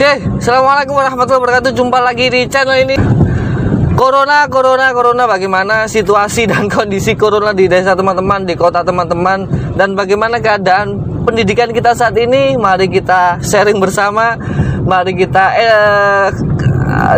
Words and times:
Oke, 0.00 0.16
Assalamualaikum 0.40 0.96
warahmatullahi 0.96 1.44
wabarakatuh. 1.44 1.76
Jumpa 1.76 2.00
lagi 2.00 2.32
di 2.32 2.48
channel 2.48 2.88
ini. 2.88 2.96
Corona, 3.92 4.48
Corona, 4.48 4.96
Corona. 4.96 5.28
Bagaimana 5.28 5.92
situasi 5.92 6.48
dan 6.48 6.64
kondisi 6.72 7.12
Corona 7.20 7.52
di 7.52 7.68
desa 7.68 7.92
teman-teman 7.92 8.48
Di 8.48 8.56
kota 8.56 8.80
teman-teman? 8.80 9.44
Dan 9.76 9.92
bagaimana 9.92 10.40
keadaan 10.40 10.96
pendidikan 11.28 11.68
kita 11.68 11.92
saat 11.92 12.16
ini? 12.16 12.56
Mari 12.56 12.88
kita 12.88 13.44
sharing 13.44 13.76
bersama. 13.76 14.40
Mari 14.88 15.12
kita 15.20 15.44
eh, 15.60 16.26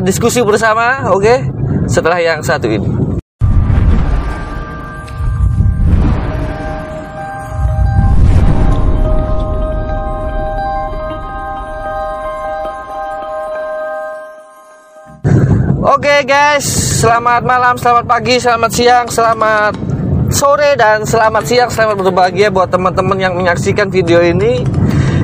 diskusi 0.03 0.43
bersama 0.43 1.07
Oke, 1.15 1.39
setelah 1.87 2.19
yang 2.19 2.43
satu 2.43 2.67
ini 2.67 3.02
Oke 15.93 16.25
guys, 16.25 16.65
selamat 17.05 17.45
malam, 17.45 17.77
selamat 17.77 18.09
pagi, 18.09 18.41
selamat 18.41 18.71
siang, 18.73 19.07
selamat 19.13 19.77
sore 20.33 20.73
dan 20.73 21.05
selamat 21.05 21.45
siang, 21.45 21.69
selamat 21.69 22.01
berbahagia 22.01 22.49
buat 22.49 22.73
teman-teman 22.73 23.21
yang 23.21 23.37
menyaksikan 23.37 23.93
video 23.93 24.25
ini. 24.25 24.65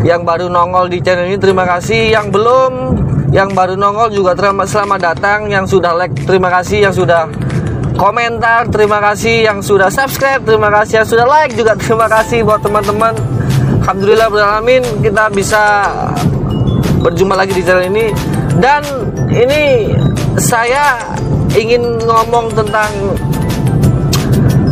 Yang 0.04 0.28
baru 0.28 0.52
nongol 0.52 0.92
di 0.92 1.00
channel 1.00 1.24
ini 1.24 1.40
terima 1.40 1.64
kasih, 1.64 2.12
yang 2.12 2.28
belum, 2.28 3.00
yang 3.32 3.56
baru 3.56 3.80
nongol 3.80 4.12
juga 4.12 4.36
terima, 4.36 4.68
selamat 4.68 5.00
datang. 5.00 5.48
Yang 5.48 5.80
sudah 5.80 5.96
like 5.96 6.12
terima 6.28 6.52
kasih, 6.52 6.84
yang 6.84 6.92
sudah 6.92 7.32
komentar 7.96 8.68
terima 8.68 9.00
kasih, 9.00 9.48
yang 9.48 9.64
sudah 9.64 9.88
subscribe 9.88 10.44
terima 10.44 10.68
kasih, 10.68 11.00
yang 11.00 11.08
sudah 11.08 11.24
like 11.24 11.56
juga 11.56 11.80
terima 11.80 12.12
kasih 12.12 12.44
buat 12.44 12.60
teman-teman. 12.60 13.16
Alhamdulillah 13.88 14.28
beralamin 14.28 14.84
kita 15.00 15.32
bisa 15.32 15.88
berjumpa 17.00 17.40
lagi 17.40 17.56
di 17.56 17.64
channel 17.64 17.88
ini. 17.88 18.12
Dan 18.60 18.84
ini 19.32 19.96
saya 20.38 21.02
ingin 21.58 21.98
ngomong 22.06 22.54
tentang 22.54 22.90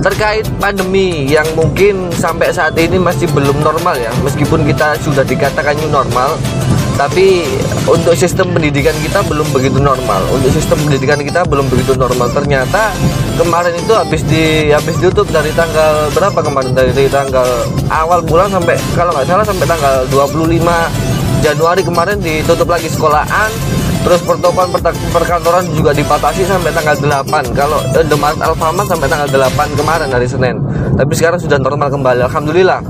terkait 0.06 0.46
pandemi 0.62 1.26
yang 1.26 1.46
mungkin 1.58 2.14
sampai 2.14 2.54
saat 2.54 2.78
ini 2.78 2.94
masih 2.94 3.26
belum 3.34 3.58
normal 3.58 3.98
ya. 3.98 4.14
Meskipun 4.22 4.62
kita 4.62 4.94
sudah 5.02 5.26
dikatakan 5.26 5.74
new 5.82 5.90
normal 5.90 6.38
tapi 6.96 7.44
untuk 7.84 8.16
sistem 8.16 8.56
pendidikan 8.56 8.94
kita 9.02 9.20
belum 9.26 9.44
begitu 9.50 9.82
normal. 9.82 10.22
Untuk 10.30 10.54
sistem 10.54 10.78
pendidikan 10.86 11.18
kita 11.20 11.42
belum 11.44 11.66
begitu 11.66 11.98
normal. 11.98 12.30
Ternyata 12.30 12.94
kemarin 13.34 13.74
itu 13.74 13.92
habis 13.92 14.22
di 14.24 14.70
habis 14.70 14.94
dari 15.02 15.50
tanggal 15.52 16.08
berapa 16.14 16.38
kemarin? 16.38 16.70
Dari 16.72 17.10
tanggal 17.10 17.66
awal 17.90 18.22
bulan 18.22 18.48
sampai 18.48 18.78
kalau 18.94 19.10
nggak 19.10 19.26
salah 19.26 19.44
sampai 19.44 19.66
tanggal 19.66 19.94
25 20.14 21.42
Januari 21.44 21.82
kemarin 21.84 22.16
ditutup 22.22 22.70
lagi 22.70 22.88
sekolahan 22.88 23.75
Terus 24.06 24.22
protokol 24.22 24.70
perkantoran 25.10 25.66
juga 25.74 25.90
dibatasi 25.90 26.46
sampai 26.46 26.70
tanggal 26.70 26.94
8 27.26 27.26
Kalau 27.58 27.82
eh, 27.90 28.06
Demaret 28.06 28.38
Alfamart 28.38 28.86
sampai 28.86 29.10
tanggal 29.10 29.26
8 29.26 29.74
kemarin 29.74 30.06
hari 30.14 30.30
Senin. 30.30 30.62
Tapi 30.94 31.10
sekarang 31.18 31.42
sudah 31.42 31.58
normal 31.58 31.90
kembali 31.90 32.22
Alhamdulillah. 32.30 32.86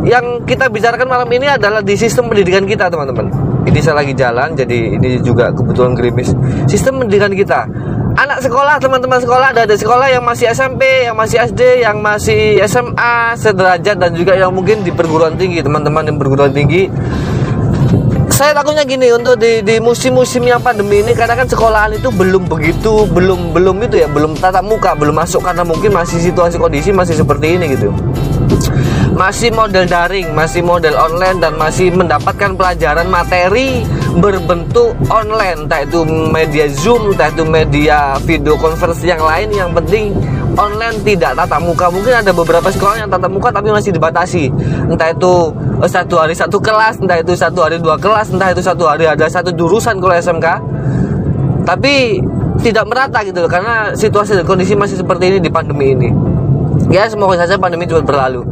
Yang 0.00 0.48
kita 0.48 0.72
bicarakan 0.72 1.12
malam 1.12 1.28
ini 1.28 1.44
adalah 1.44 1.84
di 1.84 1.92
sistem 1.92 2.32
pendidikan 2.32 2.64
kita 2.64 2.88
teman-teman. 2.88 3.28
Ini 3.68 3.84
saya 3.84 4.00
lagi 4.00 4.16
jalan 4.16 4.56
jadi 4.56 4.96
ini 4.96 5.20
juga 5.20 5.52
kebetulan 5.52 5.92
gerimis. 5.92 6.32
Sistem 6.64 7.04
pendidikan 7.04 7.36
kita. 7.36 7.68
Anak 8.16 8.40
sekolah, 8.40 8.80
teman-teman 8.80 9.20
sekolah 9.20 9.52
ada 9.52 9.68
di 9.68 9.76
sekolah 9.76 10.08
yang 10.08 10.24
masih 10.24 10.48
SMP, 10.50 11.04
yang 11.04 11.14
masih 11.14 11.36
SD, 11.46 11.84
yang 11.84 12.00
masih 12.00 12.58
SMA, 12.64 13.36
sederajat 13.36 13.96
dan 14.00 14.16
juga 14.16 14.34
yang 14.34 14.50
mungkin 14.50 14.82
di 14.82 14.90
perguruan 14.90 15.38
tinggi 15.38 15.62
Teman-teman 15.62 16.10
yang 16.10 16.18
perguruan 16.18 16.50
tinggi 16.50 16.90
saya 18.40 18.56
takutnya 18.56 18.88
gini 18.88 19.12
untuk 19.12 19.36
di, 19.36 19.60
di 19.60 19.76
musim-musim 19.76 20.40
yang 20.48 20.64
pandemi 20.64 21.04
ini 21.04 21.12
karena 21.12 21.36
kan 21.36 21.44
sekolahan 21.44 21.92
itu 21.92 22.08
belum 22.08 22.48
begitu 22.48 23.04
belum 23.12 23.52
belum 23.52 23.76
itu 23.84 24.00
ya 24.00 24.08
belum 24.08 24.32
tatap 24.32 24.64
muka 24.64 24.96
belum 24.96 25.12
masuk 25.12 25.44
karena 25.44 25.60
mungkin 25.60 25.92
masih 25.92 26.16
situasi 26.24 26.56
kondisi 26.56 26.88
masih 26.88 27.20
seperti 27.20 27.60
ini 27.60 27.76
gitu 27.76 27.92
masih 29.20 29.52
model 29.52 29.84
daring 29.84 30.32
masih 30.32 30.64
model 30.64 30.96
online 30.96 31.44
dan 31.44 31.52
masih 31.60 31.92
mendapatkan 31.92 32.56
pelajaran 32.56 33.04
materi 33.12 33.84
berbentuk 34.16 34.96
online. 35.12 35.68
Entah 35.68 35.84
itu 35.84 36.08
media 36.08 36.64
zoom 36.72 37.12
entah 37.12 37.28
itu 37.28 37.44
media 37.44 38.16
video 38.24 38.56
conference 38.56 39.04
yang 39.04 39.20
lain. 39.20 39.52
Yang 39.52 39.76
penting 39.76 40.04
online 40.56 40.96
tidak 41.04 41.36
tatap 41.36 41.60
muka. 41.60 41.92
Mungkin 41.92 42.24
ada 42.24 42.32
beberapa 42.32 42.72
sekolah 42.72 43.04
yang 43.04 43.12
tatap 43.12 43.28
muka 43.28 43.52
tapi 43.52 43.68
masih 43.68 43.92
dibatasi. 43.92 44.48
Entah 44.88 45.12
itu 45.12 45.52
satu 45.84 46.14
hari 46.16 46.32
satu 46.32 46.56
kelas 46.56 47.04
entah 47.04 47.20
itu 47.20 47.36
satu 47.36 47.60
hari 47.60 47.76
dua 47.76 48.00
kelas 48.00 48.32
entah 48.32 48.48
itu 48.56 48.64
satu 48.64 48.88
hari 48.88 49.04
ada 49.04 49.28
satu 49.28 49.52
jurusan 49.52 50.00
kalau 50.00 50.16
SMK 50.16 50.46
tapi 51.68 52.24
tidak 52.64 52.88
merata 52.88 53.20
gitu 53.24 53.44
karena 53.48 53.92
situasi 53.92 54.36
dan 54.36 54.44
kondisi 54.48 54.72
masih 54.76 54.96
seperti 54.96 55.36
ini 55.36 55.38
di 55.44 55.48
pandemi 55.52 55.92
ini 55.96 56.08
ya 56.88 57.04
semoga 57.10 57.36
saja 57.36 57.60
pandemi 57.60 57.84
cepat 57.84 58.08
berlalu. 58.08 58.46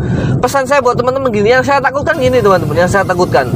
Pesan 0.44 0.68
saya 0.68 0.84
buat 0.84 0.98
teman-teman 0.98 1.32
gini 1.32 1.54
yang 1.56 1.64
saya 1.64 1.80
takutkan 1.80 2.20
gini 2.20 2.42
teman-teman 2.44 2.84
yang 2.84 2.90
saya 2.90 3.06
takutkan. 3.06 3.48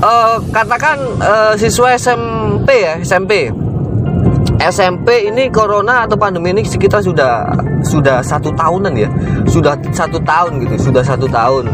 Uh, 0.00 0.40
katakan 0.52 0.96
uh, 1.20 1.52
siswa 1.60 1.92
SMP 1.92 2.68
ya 2.72 2.96
SMP 3.04 3.52
SMP 4.60 5.32
ini 5.32 5.48
corona 5.48 6.04
atau 6.04 6.20
pandemi 6.20 6.52
ini 6.52 6.64
sekitar 6.64 7.00
sudah 7.00 7.48
sudah 7.80 8.20
satu 8.20 8.52
tahunan 8.52 8.92
ya. 8.92 9.08
Sudah 9.48 9.72
satu 9.88 10.20
tahun 10.20 10.60
gitu 10.68 10.92
sudah 10.92 11.00
satu 11.00 11.24
tahun. 11.24 11.72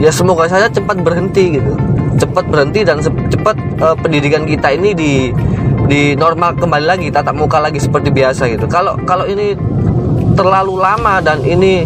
Ya 0.00 0.08
semoga 0.08 0.48
saja 0.48 0.72
cepat 0.72 1.04
berhenti 1.04 1.60
gitu. 1.60 1.72
Cepat 2.16 2.48
berhenti 2.48 2.80
dan 2.88 3.04
cepat 3.04 3.56
uh, 3.84 3.96
pendidikan 4.00 4.48
kita 4.48 4.72
ini 4.72 4.96
di 4.96 5.12
di 5.92 6.16
normal 6.16 6.56
kembali 6.56 6.86
lagi 6.88 7.06
tatap 7.12 7.36
muka 7.36 7.60
lagi 7.60 7.76
seperti 7.76 8.08
biasa 8.08 8.48
gitu. 8.48 8.64
Kalau 8.64 8.96
kalau 9.04 9.28
ini 9.28 9.52
terlalu 10.32 10.80
lama 10.80 11.20
dan 11.20 11.40
ini 11.44 11.84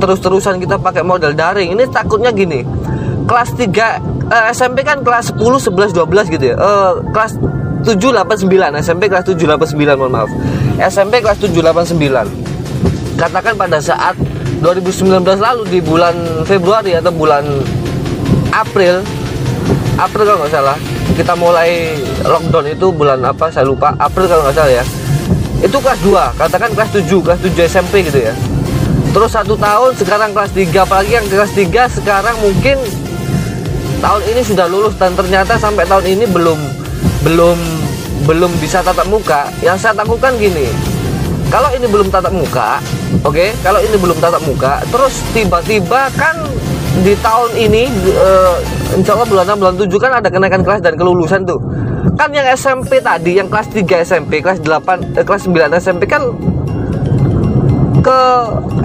terus-terusan 0.00 0.56
kita 0.58 0.80
pakai 0.80 1.04
model 1.04 1.36
daring. 1.36 1.76
Ini 1.76 1.84
takutnya 1.92 2.32
gini 2.32 2.64
kelas 3.30 3.54
3 3.54 3.62
uh, 3.62 3.70
eh, 3.70 4.44
SMP 4.50 4.82
kan 4.82 5.06
kelas 5.06 5.30
10 5.36 5.70
11 5.70 5.94
12 5.94 6.34
gitu 6.34 6.44
ya? 6.50 6.56
Uh, 6.58 6.98
kelas 7.14 7.38
7 7.86 7.96
8 7.96 8.26
9 8.26 8.82
SMP 8.82 9.06
kelas 9.06 9.24
7 9.28 9.38
8 9.38 9.76
9 9.76 10.00
mohon 10.00 10.12
maaf. 10.12 10.30
SMP 10.80 11.22
kelas 11.22 11.38
7 11.38 11.52
8 11.52 11.94
9 11.94 12.50
katakan 13.20 13.52
pada 13.54 13.78
saat 13.84 14.16
2019 14.64 15.24
lalu 15.24 15.62
di 15.68 15.80
bulan 15.84 16.16
Februari 16.48 16.96
atau 16.96 17.12
bulan 17.12 17.44
April 18.48 19.04
April 20.00 20.24
kalau 20.24 20.38
nggak 20.40 20.52
salah 20.52 20.76
kita 21.12 21.36
mulai 21.36 22.00
lockdown 22.24 22.66
itu 22.72 22.86
bulan 22.96 23.20
apa 23.20 23.52
saya 23.52 23.68
lupa. 23.68 23.92
April 24.00 24.24
kalau 24.24 24.42
nggak 24.48 24.56
salah 24.56 24.72
ya 24.72 24.84
itu 25.60 25.76
kelas 25.76 26.00
2 26.04 26.40
katakan 26.40 26.70
kelas 26.72 26.90
7 26.92 27.24
kelas 27.24 27.40
7 27.44 27.68
SMP 27.68 28.06
gitu 28.08 28.20
ya. 28.20 28.34
Terus 29.10 29.30
satu 29.34 29.58
tahun 29.58 29.92
sekarang 29.98 30.30
kelas 30.32 30.52
3 30.54 30.86
apalagi 30.86 31.12
yang 31.18 31.26
kelas 31.28 31.52
3 31.52 31.96
sekarang 32.00 32.36
mungkin 32.40 32.76
tahun 34.00 34.22
ini 34.32 34.40
sudah 34.40 34.66
lulus 34.70 34.96
dan 34.96 35.12
ternyata 35.12 35.60
sampai 35.60 35.84
tahun 35.84 36.06
ini 36.08 36.24
belum 36.30 36.58
belum 37.26 37.58
belum 38.24 38.50
bisa 38.62 38.80
tatap 38.80 39.08
muka. 39.10 39.52
Yang 39.60 39.84
saya 39.84 39.94
takutkan 40.00 40.38
gini 40.40 40.90
kalau 41.50 41.68
ini 41.74 41.86
belum 41.90 42.08
tatap 42.08 42.30
muka 42.30 42.78
oke? 43.26 43.34
Okay? 43.34 43.50
kalau 43.60 43.82
ini 43.82 43.96
belum 43.98 44.16
tatap 44.22 44.42
muka 44.46 44.80
terus 44.94 45.20
tiba-tiba 45.34 46.06
kan 46.14 46.38
di 47.02 47.18
tahun 47.18 47.50
ini 47.58 47.90
uh, 48.14 48.54
insya 48.94 49.18
Allah 49.18 49.26
bulan 49.26 49.44
6 49.58 49.60
bulan 49.60 49.74
7 49.76 49.90
kan 49.98 50.12
ada 50.22 50.28
kenaikan 50.30 50.62
kelas 50.62 50.80
dan 50.80 50.94
kelulusan 50.94 51.42
tuh 51.42 51.58
kan 52.16 52.30
yang 52.32 52.48
SMP 52.52 53.00
tadi 53.00 53.36
yang 53.36 53.48
kelas 53.48 53.68
3 53.72 54.04
SMP 54.04 54.40
kelas 54.40 54.60
8 54.64 55.20
eh, 55.20 55.24
kelas 55.24 55.42
9 55.48 55.80
SMP 55.80 56.02
kan 56.08 56.22
ke 58.00 58.20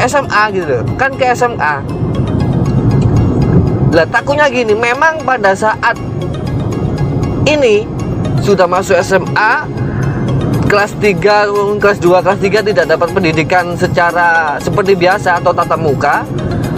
SMA 0.07 0.43
gitu 0.51 0.83
kan 0.99 1.11
ke 1.15 1.25
SMA 1.35 1.75
lah 3.95 4.07
takutnya 4.11 4.51
gini 4.51 4.75
memang 4.75 5.23
pada 5.23 5.55
saat 5.55 5.95
ini 7.47 7.87
sudah 8.43 8.67
masuk 8.67 8.99
SMA 8.99 9.63
kelas 10.67 10.91
3 10.99 11.79
kelas 11.79 11.97
2 12.03 12.25
kelas 12.25 12.39
3 12.43 12.67
tidak 12.73 12.85
dapat 12.91 13.09
pendidikan 13.15 13.71
secara 13.79 14.59
seperti 14.59 14.97
biasa 14.99 15.39
atau 15.39 15.55
tatap 15.55 15.79
muka 15.79 16.27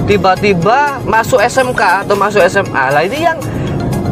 tiba-tiba 0.05 1.01
masuk 1.03 1.41
SMK 1.41 2.05
atau 2.05 2.15
masuk 2.15 2.45
SMA 2.45 2.83
lah 2.93 3.01
ini 3.01 3.25
yang 3.25 3.39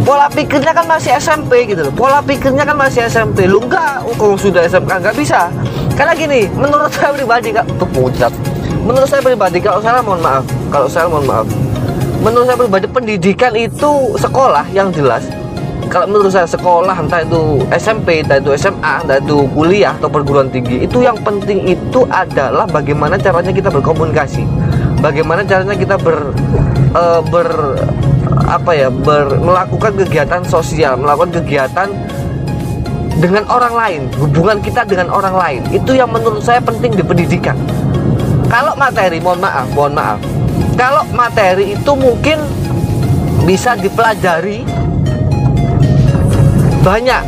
pola 0.05 0.29
pikirnya 0.29 0.71
kan 0.71 0.85
masih 0.85 1.17
SMP 1.17 1.65
gitu 1.65 1.89
loh. 1.89 1.93
Pola 1.97 2.21
pikirnya 2.21 2.63
kan 2.63 2.77
masih 2.77 3.09
SMP 3.09 3.49
lu 3.49 3.59
enggak 3.65 4.05
oh, 4.05 4.13
kalau 4.15 4.37
sudah 4.37 4.61
SMK 4.69 5.01
enggak 5.01 5.17
bisa. 5.17 5.49
Karena 5.97 6.13
gini 6.13 6.45
menurut 6.53 6.93
saya 6.93 7.11
pribadi 7.11 7.49
kak 7.49 7.65
tuh 7.81 7.89
pucat 7.89 8.31
menurut 8.85 9.09
saya 9.09 9.25
pribadi 9.25 9.57
kalau 9.57 9.81
salah 9.81 10.05
mohon 10.05 10.21
maaf. 10.21 10.45
Kalau 10.69 10.85
saya 10.85 11.09
mohon 11.09 11.25
maaf. 11.25 11.47
Menurut 12.21 12.45
saya 12.45 12.57
pribadi 12.61 12.87
pendidikan 12.87 13.53
itu 13.57 14.13
sekolah 14.21 14.69
yang 14.71 14.93
jelas. 14.93 15.25
Kalau 15.89 16.09
menurut 16.09 16.33
saya 16.33 16.49
sekolah 16.49 16.97
entah 16.97 17.21
itu 17.21 17.61
SMP, 17.73 18.21
entah 18.21 18.41
itu 18.41 18.53
SMA, 18.57 19.05
entah 19.05 19.21
itu 19.21 19.45
kuliah 19.53 19.93
atau 19.93 20.09
perguruan 20.09 20.49
tinggi 20.49 20.81
itu 20.81 21.05
yang 21.05 21.13
penting 21.21 21.61
itu 21.61 22.05
adalah 22.09 22.65
bagaimana 22.65 23.21
caranya 23.21 23.53
kita 23.53 23.69
berkomunikasi, 23.69 24.49
bagaimana 24.99 25.45
caranya 25.45 25.77
kita 25.77 25.95
ber 26.01 26.33
uh, 26.97 27.21
ber 27.29 27.77
apa 28.45 28.71
ya 28.77 28.93
ber, 28.93 29.41
melakukan 29.41 29.97
kegiatan 30.05 30.41
sosial 30.45 30.97
melakukan 31.01 31.41
kegiatan 31.41 31.89
dengan 33.17 33.47
orang 33.47 33.73
lain 33.73 34.01
hubungan 34.19 34.59
kita 34.59 34.83
dengan 34.83 35.07
orang 35.09 35.35
lain. 35.35 35.61
Itu 35.71 35.95
yang 35.95 36.11
menurut 36.11 36.43
saya 36.43 36.59
penting 36.59 36.93
di 36.93 37.03
pendidikan. 37.03 37.55
Kalau 38.51 38.75
materi 38.77 39.17
mohon 39.23 39.39
maaf 39.41 39.67
mohon 39.73 39.95
maaf. 39.95 40.19
Kalau 40.75 41.07
materi 41.15 41.73
itu 41.73 41.91
mungkin 41.95 42.43
bisa 43.47 43.79
dipelajari 43.79 44.67
banyak. 46.83 47.23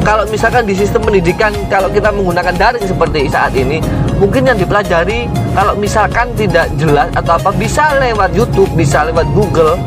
Kalau 0.00 0.24
misalkan 0.32 0.64
di 0.64 0.72
sistem 0.72 1.04
pendidikan 1.04 1.52
kalau 1.68 1.92
kita 1.92 2.08
menggunakan 2.08 2.56
daring 2.56 2.82
seperti 2.88 3.28
saat 3.28 3.52
ini 3.52 3.84
mungkin 4.20 4.44
yang 4.44 4.58
dipelajari 4.60 5.26
kalau 5.56 5.72
misalkan 5.80 6.28
tidak 6.36 6.68
jelas 6.76 7.08
atau 7.16 7.40
apa 7.40 7.50
bisa 7.56 7.96
lewat 7.96 8.36
YouTube 8.36 8.68
bisa 8.76 9.08
lewat 9.08 9.24
Google. 9.32 9.80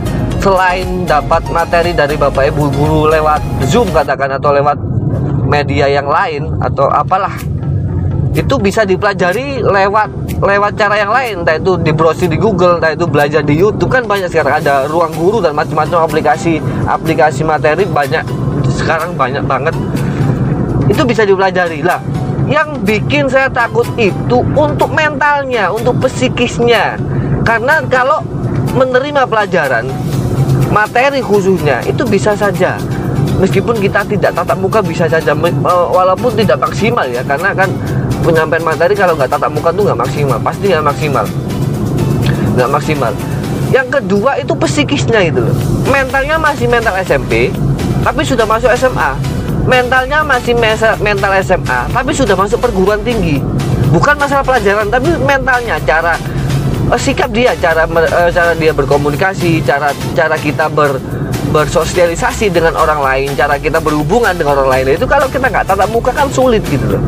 Selain 0.43 1.07
dapat 1.07 1.39
materi 1.55 1.95
dari 1.95 2.19
bapak 2.19 2.51
ibu 2.51 2.67
guru 2.67 3.07
lewat 3.07 3.39
Zoom 3.71 3.87
katakan 3.95 4.27
atau 4.35 4.51
lewat 4.51 4.75
media 5.47 5.87
yang 5.87 6.03
lain 6.03 6.51
atau 6.59 6.91
apalah 6.91 7.31
itu 8.35 8.51
bisa 8.59 8.83
dipelajari 8.83 9.63
lewat 9.63 10.11
lewat 10.43 10.75
cara 10.75 10.99
yang 10.99 11.15
lain. 11.15 11.47
Entah 11.47 11.55
itu 11.55 11.79
di 11.79 11.95
browsing 11.95 12.27
di 12.27 12.35
Google 12.35 12.83
entah 12.83 12.91
itu 12.91 13.07
belajar 13.07 13.39
di 13.39 13.55
YouTube. 13.55 13.87
Kan 13.87 14.03
banyak 14.03 14.27
sekarang 14.27 14.59
ada 14.59 14.83
ruang 14.91 15.15
guru 15.15 15.39
dan 15.39 15.55
macam-macam 15.55 16.11
aplikasi 16.11 16.59
aplikasi 16.91 17.47
materi 17.47 17.87
banyak 17.87 18.27
sekarang 18.67 19.15
banyak 19.15 19.47
banget. 19.47 19.71
Itu 20.91 21.07
bisa 21.07 21.23
dipelajari 21.23 21.79
lah 21.87 22.03
yang 22.47 22.83
bikin 22.83 23.31
saya 23.31 23.47
takut 23.47 23.87
itu 23.95 24.43
untuk 24.55 24.91
mentalnya 24.91 25.71
untuk 25.71 25.95
psikisnya. 26.03 26.99
Karena 27.43 27.83
kalau 27.87 28.23
menerima 28.75 29.27
pelajaran 29.27 29.87
materi 30.71 31.19
khususnya 31.23 31.83
itu 31.87 32.03
bisa 32.07 32.35
saja. 32.35 32.79
Meskipun 33.39 33.79
kita 33.81 34.05
tidak 34.07 34.31
tatap 34.37 34.57
muka 34.59 34.79
bisa 34.79 35.09
saja 35.09 35.33
walaupun 35.89 36.31
tidak 36.37 36.61
maksimal 36.61 37.03
ya 37.09 37.25
karena 37.25 37.51
kan 37.51 37.67
penyampaian 38.23 38.63
materi 38.63 38.93
kalau 38.95 39.17
nggak 39.17 39.27
tatap 39.27 39.51
muka 39.51 39.73
tuh 39.73 39.83
nggak 39.89 39.99
maksimal 39.99 40.37
pasti 40.39 40.65
nggak 40.71 40.85
maksimal. 40.85 41.25
Nggak 42.55 42.69
maksimal. 42.69 43.11
Yang 43.73 43.87
kedua 43.99 44.37
itu 44.37 44.53
psikisnya 44.53 45.19
itu 45.33 45.43
mentalnya 45.89 46.37
masih 46.37 46.69
mental 46.69 46.93
SMP 47.01 47.49
tapi 48.03 48.21
sudah 48.21 48.45
masuk 48.45 48.69
SMA 48.75 49.32
mentalnya 49.63 50.21
masih 50.23 50.53
mental 50.99 51.31
SMA 51.39 51.79
tapi 51.91 52.11
sudah 52.11 52.35
masuk 52.35 52.59
perguruan 52.59 52.99
tinggi. 53.01 53.39
Bukan 53.93 54.17
masalah 54.17 54.41
pelajaran 54.41 54.89
tapi 54.89 55.13
mentalnya 55.21 55.77
cara 55.85 56.17
uh, 56.89 56.99
sikap 56.99 57.29
dia 57.31 57.53
cara 57.55 57.85
uh, 57.87 58.29
cara 58.33 58.51
dia 58.57 58.73
berkomunikasi 58.73 59.63
cara 59.63 59.93
cara 60.17 60.35
kita 60.35 60.67
ber 60.67 60.97
bersosialisasi 61.53 62.49
dengan 62.49 62.73
orang 62.73 63.05
lain 63.05 63.29
cara 63.37 63.61
kita 63.61 63.77
berhubungan 63.77 64.33
dengan 64.33 64.59
orang 64.59 64.69
lain. 64.81 64.97
Itu 64.97 65.05
kalau 65.05 65.29
kita 65.29 65.47
nggak 65.47 65.69
tatap 65.69 65.89
muka 65.93 66.11
kan 66.11 66.27
sulit 66.27 66.65
gitu 66.67 66.97
loh. 66.97 67.01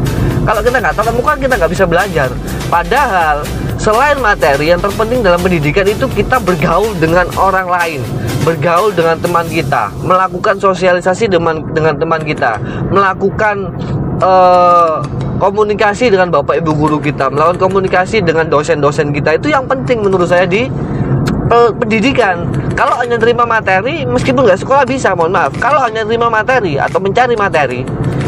Kalau 0.46 0.62
kita 0.62 0.78
nggak 0.78 0.96
tatap 0.96 1.14
muka 1.18 1.34
kita 1.36 1.54
nggak 1.58 1.72
bisa 1.74 1.86
belajar. 1.90 2.30
Padahal 2.70 3.42
selain 3.86 4.18
materi 4.18 4.74
yang 4.74 4.82
terpenting 4.82 5.22
dalam 5.22 5.38
pendidikan 5.38 5.86
itu 5.86 6.10
kita 6.10 6.42
bergaul 6.42 6.90
dengan 6.98 7.30
orang 7.38 7.70
lain 7.70 8.02
bergaul 8.42 8.94
dengan 8.94 9.18
teman 9.18 9.46
kita, 9.50 9.90
melakukan 10.06 10.62
sosialisasi 10.62 11.26
dengan 11.26 11.66
dengan 11.74 11.98
teman 11.98 12.22
kita, 12.22 12.62
melakukan 12.94 13.74
uh, 14.22 15.02
komunikasi 15.42 16.14
dengan 16.14 16.30
bapak 16.30 16.62
ibu 16.62 16.78
guru 16.78 16.98
kita, 17.02 17.34
melakukan 17.34 17.58
komunikasi 17.58 18.22
dengan 18.22 18.46
dosen-dosen 18.46 19.10
kita 19.10 19.42
itu 19.42 19.50
yang 19.50 19.66
penting 19.66 20.06
menurut 20.06 20.30
saya 20.30 20.46
di 20.46 20.70
uh, 21.50 21.74
pendidikan. 21.74 22.46
Kalau 22.78 23.02
hanya 23.02 23.18
terima 23.18 23.50
materi, 23.50 24.06
meskipun 24.06 24.46
nggak 24.46 24.62
sekolah 24.62 24.86
bisa, 24.86 25.18
mohon 25.18 25.34
maaf. 25.34 25.54
Kalau 25.58 25.82
hanya 25.82 26.06
terima 26.06 26.30
materi 26.30 26.78
atau 26.78 27.02
mencari 27.02 27.34
materi, 27.34 27.82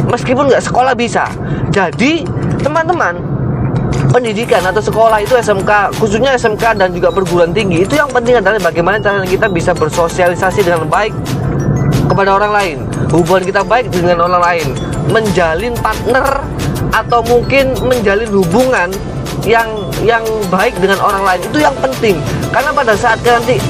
meskipun 0.10 0.50
nggak 0.50 0.66
sekolah 0.66 0.98
bisa. 0.98 1.30
Jadi 1.70 2.26
teman-teman 2.66 3.27
pendidikan 4.12 4.64
atau 4.66 4.82
sekolah 4.82 5.22
itu 5.22 5.38
SMK 5.38 6.00
khususnya 6.00 6.34
SMK 6.36 6.80
dan 6.80 6.90
juga 6.96 7.14
perguruan 7.14 7.54
tinggi 7.54 7.86
itu 7.86 8.00
yang 8.00 8.10
penting 8.10 8.40
adalah 8.40 8.58
bagaimana 8.60 8.98
cara 8.98 9.22
kita 9.28 9.48
bisa 9.52 9.76
bersosialisasi 9.78 10.66
dengan 10.66 10.88
baik 10.90 11.14
kepada 12.08 12.34
orang 12.34 12.52
lain. 12.56 12.78
Hubungan 13.14 13.44
kita 13.46 13.62
baik 13.62 13.94
dengan 13.94 14.26
orang 14.26 14.42
lain. 14.42 14.68
Menjalin 15.14 15.78
partner 15.78 16.42
atau 16.90 17.22
mungkin 17.30 17.78
menjalin 17.86 18.32
hubungan 18.32 18.90
yang 19.46 19.70
yang 20.02 20.26
baik 20.50 20.74
dengan 20.82 20.98
orang 20.98 21.22
lain 21.22 21.42
itu 21.46 21.62
yang 21.62 21.76
penting. 21.78 22.18
Karena 22.50 22.74
pada 22.74 22.98
saat 22.98 23.22
nanti 23.22 23.62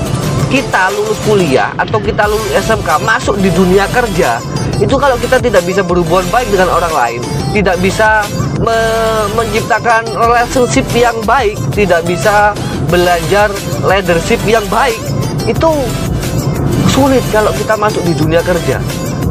kita 0.47 0.95
lulus 0.95 1.19
kuliah 1.27 1.75
atau 1.75 1.99
kita 1.99 2.23
lulus 2.23 2.47
SMK 2.55 3.03
masuk 3.03 3.35
di 3.43 3.51
dunia 3.51 3.83
kerja 3.91 4.39
itu 4.79 4.95
kalau 4.95 5.19
kita 5.19 5.43
tidak 5.43 5.59
bisa 5.67 5.83
berhubungan 5.83 6.23
baik 6.31 6.47
dengan 6.47 6.71
orang 6.71 6.93
lain 6.95 7.19
tidak 7.51 7.75
bisa 7.83 8.23
me 8.61 8.79
menciptakan 9.37 10.07
relationship 10.17 10.85
yang 10.97 11.15
baik, 11.23 11.57
tidak 11.73 12.01
bisa 12.05 12.53
belajar 12.89 13.51
leadership 13.85 14.41
yang 14.47 14.63
baik, 14.71 14.97
itu 15.45 15.69
sulit 16.91 17.21
kalau 17.29 17.53
kita 17.53 17.77
masuk 17.77 18.01
di 18.07 18.13
dunia 18.17 18.41
kerja. 18.41 18.81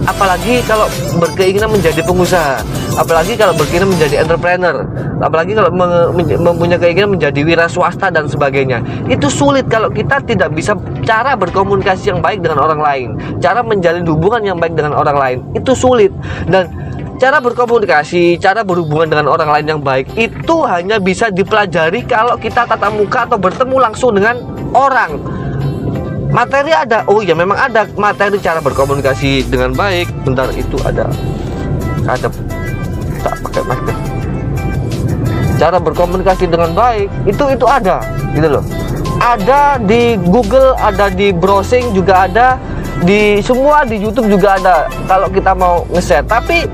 Apalagi 0.07 0.63
kalau 0.71 0.87
berkeinginan 1.19 1.67
menjadi 1.67 1.99
pengusaha, 2.07 2.63
apalagi 2.95 3.35
kalau 3.35 3.51
berkeinginan 3.59 3.91
menjadi 3.91 4.23
entrepreneur, 4.23 4.87
apalagi 5.19 5.59
kalau 5.59 5.75
mempunyai 6.39 6.79
keinginan 6.79 7.19
menjadi 7.19 7.41
wira 7.43 7.67
swasta 7.67 8.15
dan 8.15 8.31
sebagainya. 8.31 8.87
Itu 9.11 9.27
sulit 9.27 9.67
kalau 9.67 9.91
kita 9.91 10.23
tidak 10.23 10.55
bisa 10.55 10.79
cara 11.03 11.35
berkomunikasi 11.35 12.15
yang 12.15 12.23
baik 12.23 12.39
dengan 12.39 12.63
orang 12.63 12.79
lain, 12.79 13.09
cara 13.43 13.67
menjalin 13.67 14.07
hubungan 14.07 14.47
yang 14.47 14.59
baik 14.63 14.79
dengan 14.79 14.95
orang 14.95 15.19
lain. 15.19 15.39
Itu 15.59 15.75
sulit 15.75 16.15
dan 16.47 16.71
Cara 17.17 17.41
berkomunikasi, 17.41 18.37
cara 18.37 18.61
berhubungan 18.61 19.09
dengan 19.09 19.27
orang 19.33 19.49
lain 19.49 19.67
yang 19.73 19.81
baik 19.81 20.13
itu 20.21 20.57
hanya 20.69 21.01
bisa 21.01 21.33
dipelajari 21.33 22.05
kalau 22.05 22.37
kita 22.37 22.69
tatap 22.69 22.93
muka 22.93 23.25
atau 23.25 23.41
bertemu 23.41 23.77
langsung 23.81 24.13
dengan 24.13 24.37
orang. 24.77 25.17
Materi 26.29 26.77
ada, 26.77 27.09
oh 27.09 27.25
ya 27.25 27.33
memang 27.33 27.57
ada 27.57 27.89
materi 27.97 28.37
cara 28.37 28.61
berkomunikasi 28.61 29.49
dengan 29.49 29.73
baik. 29.73 30.13
Bentar 30.29 30.53
itu 30.53 30.77
ada, 30.85 31.09
ada 32.05 32.29
tak 33.25 33.35
pakai 33.49 33.63
masker. 33.65 33.97
Cara 35.57 35.81
berkomunikasi 35.81 36.45
dengan 36.53 36.77
baik 36.77 37.09
itu 37.25 37.45
itu 37.49 37.65
ada, 37.65 38.05
gitu 38.37 38.61
loh. 38.61 38.65
Ada 39.25 39.81
di 39.81 40.21
Google, 40.21 40.77
ada 40.77 41.09
di 41.09 41.33
browsing 41.33 41.97
juga 41.97 42.29
ada, 42.29 42.61
di 43.09 43.41
semua 43.41 43.89
di 43.89 43.97
YouTube 43.97 44.29
juga 44.29 44.61
ada. 44.61 44.85
Kalau 45.09 45.33
kita 45.33 45.57
mau 45.57 45.89
nge-share, 45.89 46.29
tapi 46.29 46.69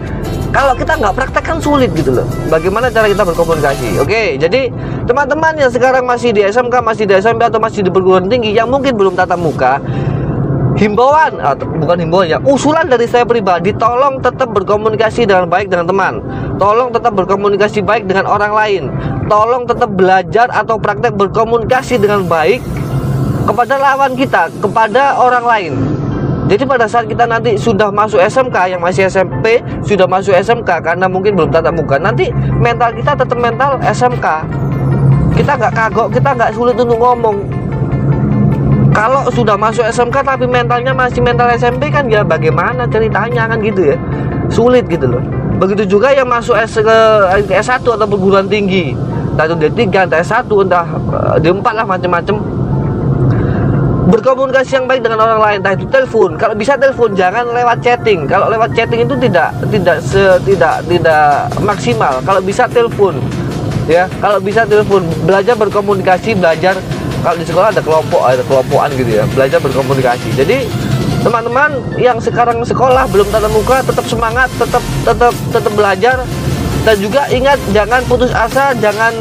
kalau 0.52 0.76
kita 0.76 1.00
nggak 1.00 1.16
praktek 1.16 1.44
kan 1.48 1.58
sulit 1.58 1.88
gitu 1.96 2.12
loh. 2.12 2.28
Bagaimana 2.52 2.92
cara 2.92 3.08
kita 3.08 3.24
berkomunikasi 3.24 3.96
oke? 4.04 4.36
Jadi 4.36 4.68
teman-teman 5.08 5.56
yang 5.56 5.72
sekarang 5.72 6.04
masih 6.04 6.36
di 6.36 6.44
SMK 6.44 6.84
masih 6.84 7.08
di 7.08 7.16
SMP 7.16 7.48
atau 7.48 7.56
masih 7.56 7.80
di 7.80 7.90
perguruan 7.90 8.28
tinggi 8.28 8.52
yang 8.52 8.68
mungkin 8.68 8.92
belum 8.94 9.16
tatap 9.16 9.40
muka 9.40 9.80
himbauan 10.72 11.36
atau 11.36 11.68
bukan 11.68 12.00
himbauan 12.00 12.26
ya 12.32 12.38
usulan 12.48 12.88
dari 12.88 13.04
saya 13.04 13.28
pribadi 13.28 13.76
tolong 13.76 14.24
tetap 14.24 14.52
berkomunikasi 14.52 15.24
dengan 15.24 15.48
baik 15.48 15.72
dengan 15.72 15.88
teman. 15.88 16.14
Tolong 16.60 16.92
tetap 16.92 17.16
berkomunikasi 17.16 17.80
baik 17.80 18.04
dengan 18.04 18.28
orang 18.28 18.52
lain. 18.52 18.82
Tolong 19.32 19.64
tetap 19.64 19.88
belajar 19.96 20.52
atau 20.52 20.76
praktek 20.76 21.16
berkomunikasi 21.16 21.96
dengan 21.96 22.28
baik 22.28 22.60
kepada 23.48 23.74
lawan 23.80 24.12
kita 24.14 24.52
kepada 24.62 25.18
orang 25.18 25.44
lain 25.48 25.72
jadi 26.52 26.68
pada 26.68 26.84
saat 26.84 27.08
kita 27.08 27.24
nanti 27.24 27.56
sudah 27.56 27.88
masuk 27.88 28.20
SMK 28.20 28.76
yang 28.76 28.80
masih 28.84 29.08
SMP 29.08 29.64
sudah 29.88 30.04
masuk 30.04 30.36
SMK 30.36 30.84
karena 30.84 31.08
mungkin 31.08 31.32
belum 31.32 31.48
tatap 31.48 31.72
muka 31.72 31.96
nanti 31.96 32.28
mental 32.60 32.92
kita 32.92 33.16
tetap 33.16 33.38
mental 33.40 33.80
SMK 33.80 34.26
kita 35.32 35.56
nggak 35.56 35.72
kagok 35.72 36.08
kita 36.12 36.28
nggak 36.36 36.50
sulit 36.52 36.76
untuk 36.76 36.98
ngomong. 37.00 37.36
Kalau 38.92 39.24
sudah 39.32 39.56
masuk 39.56 39.88
SMK 39.88 40.20
tapi 40.20 40.44
mentalnya 40.44 40.92
masih 40.92 41.24
mental 41.24 41.48
SMP 41.56 41.88
kan 41.88 42.04
ya 42.12 42.20
bagaimana 42.20 42.84
ceritanya 42.84 43.48
kan 43.48 43.58
gitu 43.64 43.90
ya. 43.90 43.96
Sulit 44.52 44.84
gitu 44.92 45.08
loh. 45.08 45.24
Begitu 45.56 45.96
juga 45.96 46.12
yang 46.12 46.28
masuk 46.28 46.52
S 46.60 46.76
ke, 46.76 46.98
ke 47.48 47.54
S1 47.56 47.80
atau 47.80 48.04
perguruan 48.04 48.44
tinggi. 48.44 48.92
Entah 49.32 49.48
itu 49.48 49.56
D3 49.56 49.80
entah 49.88 50.20
S1 50.20 50.44
entah 50.44 50.84
eh, 50.84 51.36
D4 51.40 51.66
lah 51.72 51.86
macam-macam 51.88 52.34
berkomunikasi 54.02 54.82
yang 54.82 54.86
baik 54.90 55.06
dengan 55.06 55.22
orang 55.22 55.38
lain 55.38 55.56
entah 55.62 55.74
itu 55.78 55.86
telepon. 55.86 56.34
Kalau 56.34 56.54
bisa 56.58 56.74
telepon 56.74 57.14
jangan 57.14 57.54
lewat 57.54 57.78
chatting. 57.84 58.26
Kalau 58.26 58.50
lewat 58.50 58.74
chatting 58.74 59.06
itu 59.06 59.14
tidak 59.18 59.54
tidak 59.70 60.02
se, 60.02 60.22
tidak 60.42 60.82
tidak 60.90 61.46
maksimal. 61.62 62.18
Kalau 62.26 62.40
bisa 62.42 62.66
telepon 62.66 63.22
ya. 63.86 64.10
Kalau 64.18 64.42
bisa 64.42 64.66
telepon 64.66 65.06
belajar 65.22 65.54
berkomunikasi 65.54 66.34
belajar 66.34 66.74
kalau 67.22 67.38
di 67.38 67.46
sekolah 67.46 67.70
ada 67.70 67.82
kelompok 67.82 68.20
ada 68.26 68.42
kelompokan 68.42 68.90
gitu 68.98 69.22
ya. 69.22 69.24
Belajar 69.30 69.58
berkomunikasi. 69.62 70.34
Jadi 70.34 70.66
teman-teman 71.22 71.78
yang 72.02 72.18
sekarang 72.18 72.58
sekolah 72.66 73.06
belum 73.06 73.30
tatap 73.30 73.52
muka 73.54 73.86
tetap 73.86 74.02
semangat 74.10 74.50
tetap 74.58 74.82
tetap 75.06 75.34
tetap 75.54 75.72
belajar. 75.78 76.16
Dan 76.82 76.98
juga 76.98 77.30
ingat 77.30 77.62
jangan 77.70 78.02
putus 78.10 78.34
asa 78.34 78.74
jangan 78.74 79.14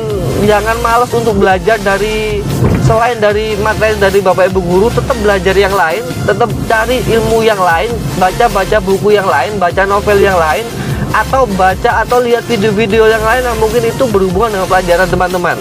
jangan 0.46 0.78
malas 0.82 1.12
untuk 1.14 1.38
belajar 1.38 1.78
dari 1.82 2.42
selain 2.82 3.20
dari 3.22 3.54
materi 3.60 3.96
dari 4.00 4.20
bapak 4.20 4.52
ibu 4.52 4.62
guru 4.64 4.88
tetap 4.90 5.16
belajar 5.22 5.56
yang 5.56 5.72
lain 5.72 6.04
tetap 6.26 6.50
cari 6.66 7.00
ilmu 7.06 7.46
yang 7.46 7.60
lain 7.60 7.92
baca 8.18 8.46
baca 8.50 8.78
buku 8.82 9.16
yang 9.16 9.28
lain 9.28 9.56
baca 9.62 9.86
novel 9.86 10.18
yang 10.18 10.36
lain 10.36 10.66
atau 11.12 11.44
baca 11.60 12.08
atau 12.08 12.24
lihat 12.24 12.48
video-video 12.48 13.04
yang 13.08 13.22
lain 13.22 13.44
yang 13.44 13.58
mungkin 13.60 13.84
itu 13.84 14.08
berhubungan 14.08 14.56
dengan 14.56 14.68
pelajaran 14.72 15.08
teman-teman. 15.12 15.58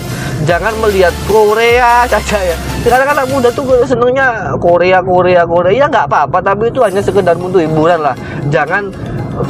Jangan 0.47 0.73
melihat 0.79 1.11
Korea 1.27 2.05
saja 2.12 2.55
ya. 2.55 2.57
Sekarang 2.87 3.11
anak 3.12 3.27
muda 3.29 3.50
tuh 3.50 3.67
senengnya 3.83 4.55
Korea 4.62 5.03
Korea 5.03 5.43
Korea. 5.43 5.75
Ya 5.75 5.87
nggak 5.91 6.07
apa-apa 6.07 6.39
tapi 6.39 6.71
itu 6.71 6.81
hanya 6.87 7.03
sekedar 7.03 7.35
untuk 7.35 7.59
hiburan 7.59 7.99
lah. 7.99 8.15
Jangan 8.47 8.95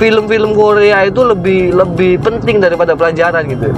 film-film 0.00 0.57
Korea 0.57 1.05
itu 1.05 1.21
lebih 1.21 1.77
lebih 1.77 2.17
penting 2.25 2.65
daripada 2.65 2.97
pelajaran 2.97 3.45
gitu 3.45 3.69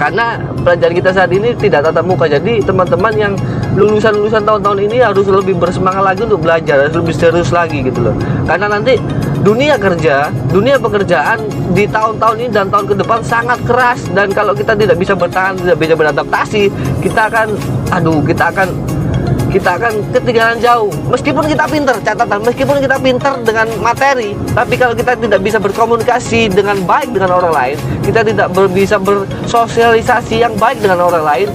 karena 0.00 0.40
pelajaran 0.64 0.96
kita 0.96 1.10
saat 1.12 1.28
ini 1.28 1.52
tidak 1.60 1.84
tatap 1.84 2.08
muka. 2.08 2.24
Jadi 2.24 2.64
teman-teman 2.64 3.12
yang 3.12 3.32
lulusan-lulusan 3.76 4.48
tahun-tahun 4.48 4.78
ini 4.88 5.04
harus 5.04 5.28
lebih 5.28 5.60
bersemangat 5.60 6.00
lagi 6.00 6.24
untuk 6.24 6.40
belajar 6.40 6.88
harus 6.88 6.96
lebih 6.96 7.12
serius 7.12 7.52
lagi 7.52 7.84
gitu 7.84 8.08
loh. 8.08 8.16
Karena 8.48 8.72
nanti 8.72 8.96
dunia 9.44 9.76
kerja 9.76 10.32
dunia 10.48 10.80
pekerjaan 10.80 11.44
di 11.76 11.84
tahun-tahun 11.84 12.36
ini 12.40 12.48
dan 12.48 12.72
tahun 12.72 12.86
ke 12.88 12.94
depan 13.04 13.20
sangat 13.20 13.60
keras. 13.68 14.00
Dan 14.16 14.32
kalau 14.32 14.56
kita 14.56 14.72
tidak 14.72 14.96
bisa 14.96 15.12
bertahan 15.12 15.60
tidak 15.60 15.76
bisa 15.76 15.92
beradaptasi 15.92 16.72
kita 17.04 17.28
akan 17.28 17.52
aduh 17.92 18.24
kita 18.24 18.48
akan 18.48 18.72
kita 19.50 19.76
akan 19.76 19.92
ketinggalan 20.14 20.58
jauh. 20.62 20.90
Meskipun 21.10 21.44
kita 21.50 21.66
pinter 21.66 21.96
catatan 22.00 22.38
meskipun 22.46 22.76
kita 22.78 22.96
pinter 23.02 23.32
dengan 23.42 23.66
materi 23.82 24.32
tapi 24.54 24.74
kalau 24.78 24.94
kita 24.94 25.18
tidak 25.18 25.40
bisa 25.42 25.58
berkomunikasi 25.58 26.50
dengan 26.50 26.78
baik 26.86 27.10
dengan 27.10 27.36
orang 27.36 27.52
lain 27.52 27.76
kita 28.06 28.22
tidak 28.22 28.48
ber, 28.54 28.70
bisa 28.70 28.96
bersosialisasi 28.96 30.42
yang 30.42 30.54
baik 30.56 30.78
dengan 30.78 31.04
orang 31.10 31.24
lain 31.26 31.48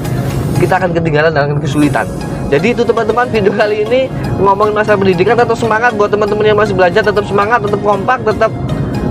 kita 0.60 0.80
akan 0.80 0.92
ketinggalan 0.96 1.32
dan 1.36 1.56
kesulitan. 1.60 2.08
Jadi 2.46 2.78
itu 2.78 2.86
teman-teman 2.86 3.26
video 3.28 3.52
kali 3.52 3.84
ini 3.84 4.02
ngomongin 4.38 4.78
masalah 4.78 5.02
pendidikan. 5.02 5.34
Tetap 5.34 5.58
semangat 5.58 5.92
buat 5.98 6.14
teman-teman 6.14 6.46
yang 6.46 6.60
masih 6.60 6.78
belajar 6.78 7.02
tetap 7.02 7.26
semangat 7.26 7.60
tetap 7.66 7.82
kompak 7.82 8.22
tetap 8.22 8.54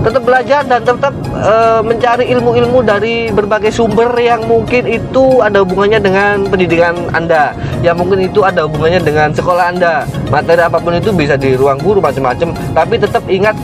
tetap 0.05 0.21
belajar 0.21 0.61
dan 0.69 0.85
tetap 0.85 1.13
e, 1.33 1.53
mencari 1.81 2.29
ilmu-ilmu 2.37 2.85
dari 2.85 3.33
berbagai 3.33 3.73
sumber 3.73 4.13
yang 4.21 4.45
mungkin 4.45 4.85
itu 4.85 5.41
ada 5.41 5.65
hubungannya 5.65 5.97
dengan 5.97 6.45
pendidikan 6.45 6.93
Anda. 7.17 7.57
Yang 7.81 8.05
mungkin 8.05 8.19
itu 8.29 8.45
ada 8.45 8.69
hubungannya 8.69 9.01
dengan 9.01 9.33
sekolah 9.33 9.73
Anda. 9.73 10.05
Materi 10.29 10.61
apa 10.61 10.77
pun 10.77 10.93
itu 10.93 11.09
bisa 11.09 11.33
di 11.33 11.57
ruang 11.57 11.81
guru 11.81 11.97
macam-macam. 12.05 12.53
Tapi 12.53 12.95
tetap 13.01 13.25
ingat 13.25 13.57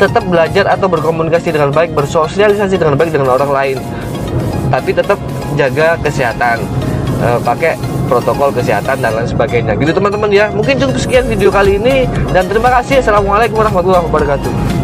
tetap 0.00 0.24
belajar 0.24 0.64
atau 0.64 0.88
berkomunikasi 0.88 1.52
dengan 1.52 1.68
baik 1.68 1.92
bersosialisasi 1.92 2.80
dengan 2.80 2.96
baik 2.96 3.12
dengan 3.12 3.36
orang 3.36 3.52
lain. 3.52 3.76
Tapi 4.72 4.96
tetap 4.96 5.20
jaga 5.60 6.00
kesehatan 6.00 6.64
e, 7.20 7.36
pakai 7.44 7.76
protokol 8.08 8.48
kesehatan 8.48 8.96
dan 8.96 9.12
lain 9.12 9.28
sebagainya. 9.28 9.76
Gitu 9.76 9.92
teman-teman 9.92 10.32
ya. 10.32 10.48
Mungkin 10.56 10.80
cukup 10.80 10.96
sekian 10.96 11.28
video 11.28 11.52
kali 11.52 11.76
ini. 11.76 12.08
Dan 12.32 12.48
terima 12.48 12.72
kasih. 12.80 13.04
Assalamualaikum 13.04 13.60
warahmatullahi 13.60 14.08
wabarakatuh 14.08 14.81